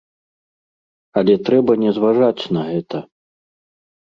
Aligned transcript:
Але 1.21 1.35
трэба 1.49 1.71
не 1.83 1.91
зважаць 1.99 2.43
на 2.57 2.61
гэта. 2.71 2.97